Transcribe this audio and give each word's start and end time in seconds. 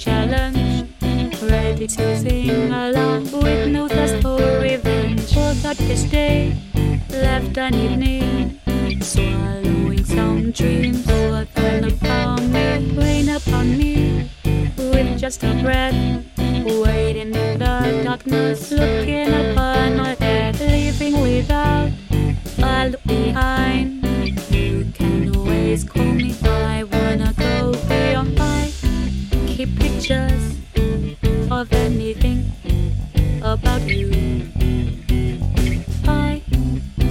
the 0.00 0.10
challenge. 0.10 1.42
Ready 1.42 1.86
to 1.86 2.16
sing 2.16 2.72
along 2.72 3.30
with 3.32 3.68
no 3.68 3.88
thirst 3.88 4.22
for 4.22 4.36
revenge. 4.60 5.32
Forgot 5.32 5.76
this 5.76 6.04
day, 6.04 6.56
left 7.10 7.56
an 7.58 7.74
evening, 7.74 8.60
swallowing 9.00 10.04
some 10.04 10.50
dreams. 10.52 11.06
What 11.06 11.48
fell 11.48 11.84
upon 11.84 12.52
me, 12.52 12.96
rain 12.96 13.28
upon 13.28 13.76
me, 13.76 14.30
with 14.76 15.18
just 15.18 15.42
a 15.42 15.54
breath. 15.62 15.94
Waiting 16.64 17.34
in 17.34 17.58
the 17.58 18.02
darkness, 18.04 18.70
looking 18.70 19.28
upon 19.28 19.96
my 19.96 20.16
head, 20.20 20.58
living 20.60 21.20
without 21.20 21.90
a 22.62 22.88
look 22.88 23.02
behind. 23.04 23.59
Keep 29.60 29.78
pictures 29.78 30.56
of 31.50 31.70
anything 31.74 32.50
about 33.42 33.82
you. 33.82 34.08
I 36.08 36.40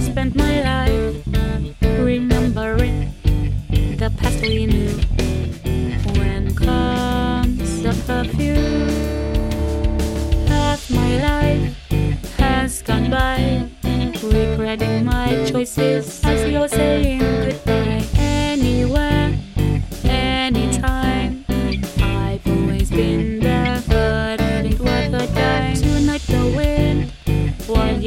spent 0.00 0.34
my 0.34 0.54
life 0.70 1.14
remembering 2.00 3.14
the 4.02 4.10
past 4.18 4.42
we 4.42 4.66
knew. 4.66 4.90
When 6.18 6.52
comes 6.56 7.82
the 7.84 7.94
perfume, 8.08 8.88
half 10.48 10.90
my 10.90 11.10
life 11.22 11.76
has 12.38 12.82
gone 12.82 13.10
by, 13.10 13.70
regretting 14.24 15.04
my 15.04 15.46
choices 15.46 16.24
as 16.24 16.50
you're 16.50 16.66
saying 16.66 17.19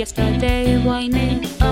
yesterday 0.04 0.76
whining 0.84 1.63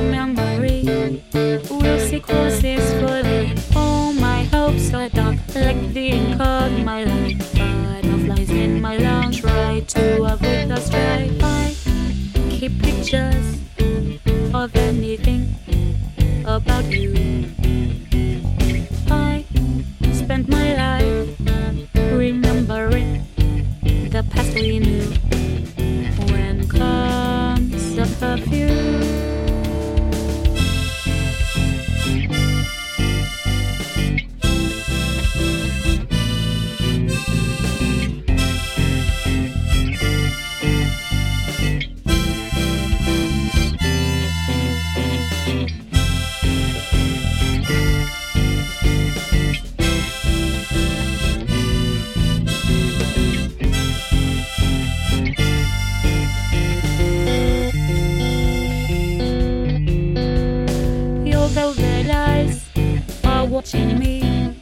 watching 63.62 64.00
me. 64.00 64.56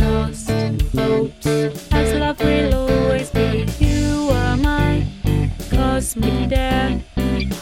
Lost 0.00 0.50
hopes, 0.94 1.46
as 1.46 2.14
love 2.20 2.38
will 2.40 2.74
always 2.74 3.30
be. 3.30 3.64
You 3.78 4.28
are 4.32 4.56
my 4.58 5.06
cosmic 5.70 6.50
dare. 6.50 7.00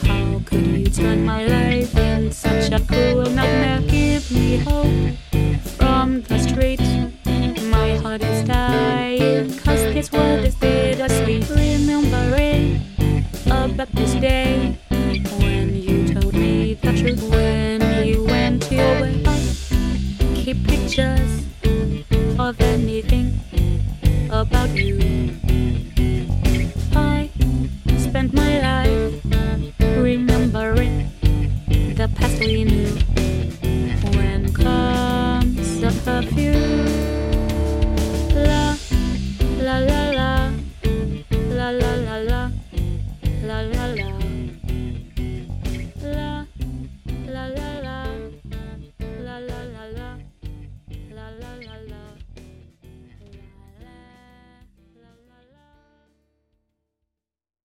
How 0.02 0.40
could 0.44 0.66
you 0.66 0.86
turn 0.86 1.24
my 1.24 1.46
life 1.46 1.96
in 1.96 2.32
such 2.32 2.72
a 2.72 2.80
cruel 2.84 3.30
nightmare? 3.30 3.80
Give 3.86 4.28
me 4.32 4.56
hope 4.56 5.14
from 5.78 6.22
the 6.22 6.38
street. 6.40 6.82
My 7.70 7.94
heart 7.98 8.24
is 8.24 8.42
dying, 8.42 9.56
cause 9.58 9.84
this 9.94 10.10
world 10.10 10.44
is 10.44 10.56
bittersweet. 10.56 11.48
Remembering 11.48 12.80
about 13.46 13.92
this 13.92 14.14
day 14.14 14.76